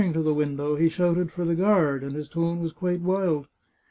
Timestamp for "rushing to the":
0.01-0.33